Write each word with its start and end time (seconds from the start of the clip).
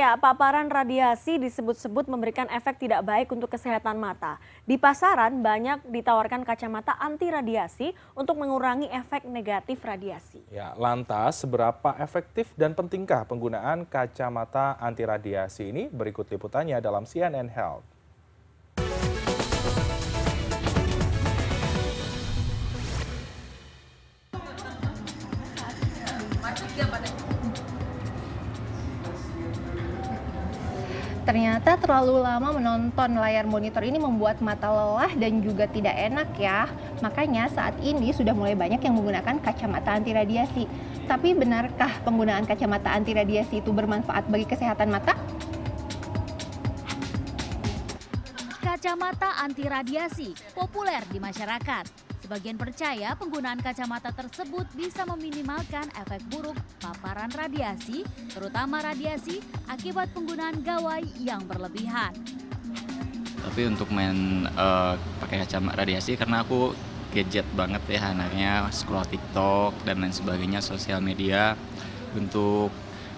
Ya, 0.00 0.16
paparan 0.16 0.72
radiasi 0.72 1.36
disebut-sebut 1.36 2.08
memberikan 2.08 2.48
efek 2.48 2.80
tidak 2.80 3.04
baik 3.04 3.28
untuk 3.36 3.52
kesehatan 3.52 4.00
mata. 4.00 4.40
Di 4.64 4.80
pasaran 4.80 5.44
banyak 5.44 5.92
ditawarkan 5.92 6.40
kacamata 6.40 6.96
anti 6.96 7.28
radiasi 7.28 7.92
untuk 8.16 8.40
mengurangi 8.40 8.88
efek 8.88 9.28
negatif 9.28 9.84
radiasi. 9.84 10.40
Ya, 10.48 10.72
lantas 10.80 11.44
seberapa 11.44 11.92
efektif 12.00 12.48
dan 12.56 12.72
pentingkah 12.72 13.28
penggunaan 13.28 13.84
kacamata 13.84 14.80
anti 14.80 15.04
radiasi 15.04 15.68
ini? 15.68 15.92
Berikut 15.92 16.32
liputannya 16.32 16.80
dalam 16.80 17.04
CNN 17.04 17.52
Health. 17.52 17.99
Ternyata 31.30 31.78
terlalu 31.78 32.26
lama 32.26 32.58
menonton 32.58 33.14
layar 33.14 33.46
monitor 33.46 33.86
ini 33.86 34.02
membuat 34.02 34.42
mata 34.42 34.66
lelah 34.66 35.14
dan 35.14 35.38
juga 35.38 35.70
tidak 35.70 35.94
enak 35.94 36.26
ya. 36.34 36.66
Makanya 37.06 37.46
saat 37.54 37.78
ini 37.86 38.10
sudah 38.10 38.34
mulai 38.34 38.58
banyak 38.58 38.82
yang 38.82 38.98
menggunakan 38.98 39.38
kacamata 39.38 39.94
anti 39.94 40.10
radiasi. 40.10 40.66
Tapi 41.06 41.38
benarkah 41.38 42.02
penggunaan 42.02 42.50
kacamata 42.50 42.90
anti 42.90 43.14
radiasi 43.14 43.62
itu 43.62 43.70
bermanfaat 43.70 44.26
bagi 44.26 44.42
kesehatan 44.42 44.90
mata? 44.90 45.14
Kacamata 48.58 49.38
anti 49.38 49.70
radiasi 49.70 50.34
populer 50.50 51.06
di 51.14 51.22
masyarakat. 51.22 52.09
Sebagian 52.20 52.60
percaya 52.60 53.16
penggunaan 53.16 53.64
kacamata 53.64 54.12
tersebut 54.12 54.68
bisa 54.76 55.08
meminimalkan 55.08 55.88
efek 55.96 56.20
buruk 56.28 56.54
paparan 56.78 57.32
radiasi, 57.32 58.04
terutama 58.28 58.84
radiasi 58.84 59.40
akibat 59.66 60.12
penggunaan 60.12 60.60
gawai 60.60 61.00
yang 61.16 61.40
berlebihan. 61.48 62.12
Tapi 63.40 63.60
untuk 63.66 63.88
main 63.88 64.44
uh, 64.52 65.00
pakai 65.24 65.48
kacamata 65.48 65.80
radiasi 65.80 66.14
karena 66.20 66.44
aku 66.44 66.76
gadget 67.10 67.48
banget 67.56 67.82
ya 67.88 68.12
anaknya 68.12 68.68
scroll 68.70 69.02
TikTok 69.08 69.74
dan 69.82 70.04
lain 70.04 70.14
sebagainya 70.14 70.60
sosial 70.62 71.02
media 71.02 71.58
untuk 72.14 72.70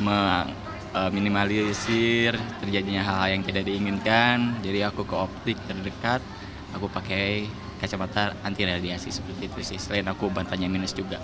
me, 0.00 0.48
uh, 0.96 1.10
minimalisir 1.12 2.34
terjadinya 2.64 3.04
hal-hal 3.04 3.38
yang 3.38 3.44
tidak 3.44 3.68
diinginkan. 3.68 4.56
Jadi 4.64 4.82
aku 4.82 5.04
ke 5.04 5.14
optik 5.14 5.60
terdekat, 5.68 6.24
aku 6.72 6.88
pakai 6.88 7.46
kacamata 7.78 8.34
anti 8.42 8.64
radiasi 8.64 9.12
seperti 9.12 9.48
itu 9.48 9.60
sih. 9.62 9.78
Selain 9.80 10.06
aku 10.08 10.28
bantanya 10.32 10.66
minus 10.66 10.96
juga. 10.96 11.20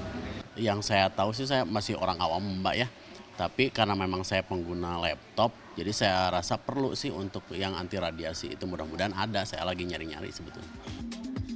Yang 0.57 0.93
saya 0.93 1.09
tahu 1.09 1.33
sih 1.33 1.49
saya 1.49 1.65
masih 1.65 1.97
orang 1.97 2.21
awam 2.21 2.61
mbak 2.61 2.75
ya. 2.77 2.89
Tapi 3.33 3.73
karena 3.73 3.97
memang 3.97 4.23
saya 4.23 4.45
pengguna 4.45 5.01
laptop, 5.01 5.57
jadi 5.73 5.89
saya 5.91 6.29
rasa 6.29 6.61
perlu 6.61 6.93
sih 6.93 7.09
untuk 7.09 7.49
yang 7.57 7.73
anti 7.73 7.97
radiasi 7.97 8.55
itu 8.55 8.65
mudah-mudahan 8.69 9.17
ada. 9.17 9.43
Saya 9.49 9.65
lagi 9.65 9.89
nyari-nyari 9.89 10.29
sebetulnya. 10.29 10.69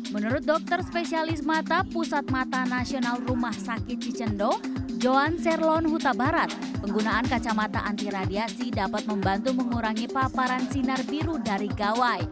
Menurut 0.08 0.48
dokter 0.48 0.80
spesialis 0.80 1.44
mata 1.44 1.84
Pusat 1.84 2.33
Mata 2.33 2.64
Nasional 2.64 3.20
Rumah 3.20 3.52
Sakit 3.52 4.00
Cicendo, 4.00 4.56
Joan 4.97 5.36
Serlon 5.36 5.84
Huta 5.84 6.17
Barat, 6.17 6.48
penggunaan 6.80 7.28
kacamata 7.28 7.84
anti 7.84 8.08
radiasi 8.08 8.72
dapat 8.72 9.05
membantu 9.05 9.52
mengurangi 9.52 10.08
paparan 10.08 10.64
sinar 10.72 11.05
biru 11.05 11.36
dari 11.36 11.69
gawai. 11.69 12.24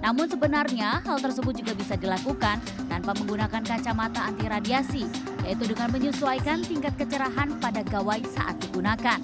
Namun 0.00 0.26
sebenarnya 0.28 1.04
hal 1.04 1.20
tersebut 1.20 1.60
juga 1.60 1.76
bisa 1.76 1.94
dilakukan 1.96 2.56
tanpa 2.88 3.12
menggunakan 3.16 3.60
kacamata 3.60 4.24
anti 4.24 4.48
radiasi, 4.48 5.04
yaitu 5.44 5.68
dengan 5.68 5.92
menyesuaikan 5.92 6.64
tingkat 6.64 6.96
kecerahan 6.96 7.60
pada 7.60 7.84
gawai 7.84 8.24
saat 8.24 8.56
digunakan. 8.64 9.20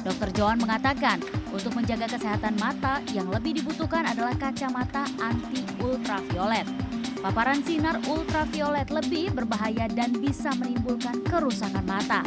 Dr. 0.00 0.32
Joan 0.32 0.56
mengatakan, 0.56 1.20
untuk 1.52 1.76
menjaga 1.76 2.08
kesehatan 2.16 2.56
mata 2.56 3.04
yang 3.12 3.28
lebih 3.28 3.60
dibutuhkan 3.60 4.08
adalah 4.08 4.32
kacamata 4.40 5.04
anti 5.20 5.60
ultraviolet. 5.84 6.64
Paparan 7.20 7.60
sinar 7.60 8.00
ultraviolet 8.08 8.88
lebih 8.88 9.28
berbahaya 9.36 9.84
dan 9.92 10.16
bisa 10.16 10.48
menimbulkan 10.56 11.20
kerusakan 11.28 11.84
mata. 11.84 12.24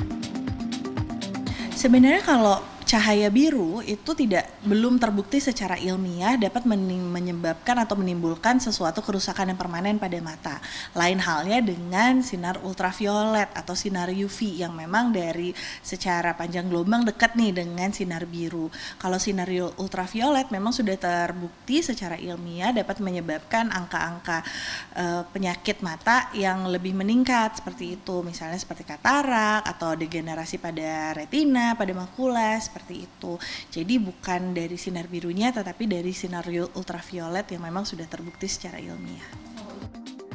Sebenarnya 1.73 2.21
kalau 2.21 2.61
cahaya 2.93 3.33
biru 3.33 3.81
itu 3.81 4.13
tidak 4.13 4.53
belum 4.61 5.01
terbukti 5.01 5.41
secara 5.41 5.81
ilmiah 5.81 6.37
dapat 6.37 6.69
menyebabkan 6.69 7.81
atau 7.81 7.97
menimbulkan 7.97 8.61
sesuatu 8.61 9.01
kerusakan 9.01 9.49
yang 9.49 9.57
permanen 9.57 9.97
pada 9.97 10.21
mata. 10.21 10.61
Lain 10.93 11.17
halnya 11.17 11.57
dengan 11.65 12.21
sinar 12.21 12.61
ultraviolet 12.61 13.49
atau 13.57 13.73
sinar 13.73 14.13
UV 14.13 14.61
yang 14.61 14.77
memang 14.77 15.09
dari 15.09 15.57
secara 15.81 16.37
panjang 16.37 16.69
gelombang 16.69 17.01
dekat 17.01 17.33
nih 17.33 17.65
dengan 17.65 17.89
sinar 17.89 18.29
biru. 18.29 18.69
Kalau 19.01 19.17
sinar 19.17 19.49
ultraviolet 19.81 20.53
memang 20.53 20.69
sudah 20.69 20.93
terbukti 20.93 21.81
secara 21.81 22.13
ilmiah 22.21 22.77
dapat 22.77 23.01
menyebabkan 23.01 23.73
angka-angka 23.73 24.45
e, 24.93 25.05
penyakit 25.33 25.81
mata 25.81 26.29
yang 26.37 26.69
lebih 26.69 26.93
meningkat 26.93 27.57
seperti 27.57 27.97
itu, 27.97 28.21
misalnya 28.21 28.61
seperti 28.61 28.85
katarak 28.85 29.65
atau 29.65 29.97
degenerasi 29.97 30.61
pada 30.61 31.17
retina, 31.17 31.73
pada 31.73 31.89
makula 31.97 32.61
seperti 32.61 32.82
seperti 32.83 33.07
itu. 33.07 33.39
Jadi 33.71 33.95
bukan 34.03 34.51
dari 34.51 34.75
sinar 34.75 35.07
birunya 35.07 35.55
tetapi 35.55 35.87
dari 35.87 36.11
sinar 36.11 36.43
ultraviolet 36.75 37.55
yang 37.55 37.63
memang 37.63 37.87
sudah 37.87 38.03
terbukti 38.11 38.51
secara 38.51 38.83
ilmiah. 38.83 39.23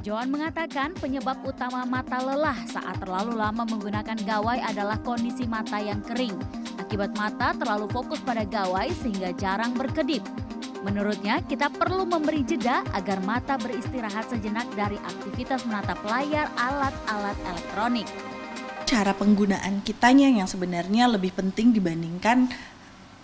Joan 0.01 0.33
mengatakan 0.33 0.97
penyebab 0.97 1.45
utama 1.45 1.85
mata 1.85 2.17
lelah 2.25 2.57
saat 2.65 2.97
terlalu 2.97 3.37
lama 3.37 3.69
menggunakan 3.69 4.17
gawai 4.25 4.65
adalah 4.65 4.97
kondisi 5.05 5.45
mata 5.45 5.77
yang 5.77 6.01
kering. 6.01 6.33
Akibat 6.81 7.13
mata 7.13 7.53
terlalu 7.53 7.93
fokus 7.93 8.23
pada 8.25 8.49
gawai 8.49 8.89
sehingga 9.05 9.37
jarang 9.37 9.77
berkedip. 9.77 10.25
Menurutnya, 10.87 11.43
kita 11.43 11.69
perlu 11.75 12.07
memberi 12.07 12.47
jeda 12.47 12.87
agar 12.95 13.19
mata 13.27 13.59
beristirahat 13.59 14.31
sejenak 14.31 14.65
dari 14.79 14.97
aktivitas 15.03 15.67
menatap 15.67 15.99
layar 16.07 16.47
alat-alat 16.55 17.37
elektronik 17.51 18.07
cara 18.89 19.13
penggunaan 19.13 19.85
kitanya 19.85 20.33
yang 20.33 20.49
sebenarnya 20.49 21.13
lebih 21.13 21.37
penting 21.37 21.77
dibandingkan 21.77 22.49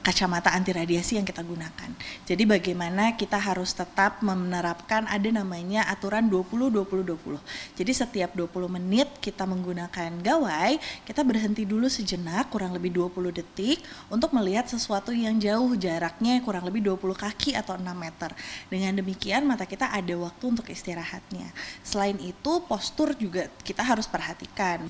kacamata 0.05 0.53
anti 0.53 0.77
radiasi 0.77 1.17
yang 1.17 1.25
kita 1.25 1.41
gunakan. 1.41 1.89
Jadi 2.29 2.45
bagaimana 2.45 3.17
kita 3.17 3.41
harus 3.41 3.73
tetap 3.73 4.21
menerapkan 4.21 5.09
ada 5.09 5.25
namanya 5.33 5.89
aturan 5.89 6.29
20 6.29 6.69
20 6.69 7.17
20. 7.17 7.41
Jadi 7.81 7.93
setiap 7.97 8.37
20 8.37 8.69
menit 8.69 9.09
kita 9.25 9.49
menggunakan 9.49 10.21
gawai, 10.21 10.77
kita 11.09 11.25
berhenti 11.25 11.65
dulu 11.65 11.89
sejenak 11.89 12.53
kurang 12.53 12.77
lebih 12.77 12.93
20 12.93 13.33
detik 13.33 13.81
untuk 14.13 14.37
melihat 14.37 14.69
sesuatu 14.69 15.17
yang 15.17 15.41
jauh 15.41 15.73
jaraknya 15.81 16.45
kurang 16.45 16.69
lebih 16.69 16.85
20 16.85 17.17
kaki 17.17 17.57
atau 17.57 17.81
6 17.81 17.89
meter. 17.97 18.37
Dengan 18.69 19.01
demikian 19.01 19.49
mata 19.49 19.65
kita 19.65 19.89
ada 19.89 20.13
waktu 20.21 20.45
untuk 20.45 20.69
istirahatnya. 20.69 21.49
Selain 21.81 22.21
itu 22.21 22.61
postur 22.69 23.17
juga 23.17 23.49
kita 23.65 23.81
harus 23.81 24.05
perhatikan. 24.05 24.85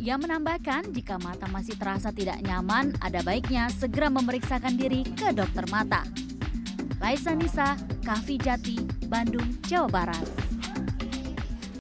Ia 0.00 0.16
menambahkan 0.16 0.96
jika 0.96 1.20
mata 1.20 1.44
masih 1.52 1.76
terasa 1.76 2.08
tidak 2.08 2.40
nyaman, 2.40 2.96
ada 3.04 3.20
baiknya 3.20 3.68
segera 3.68 4.08
memeriksakan 4.08 4.80
diri 4.80 5.04
ke 5.04 5.28
dokter 5.36 5.68
mata. 5.68 6.08
Laisa 7.04 7.36
Nisa, 7.36 7.76
Kavi 8.00 8.40
Jati, 8.40 8.80
Bandung, 9.12 9.60
Jawa 9.68 9.92
Barat. 9.92 10.39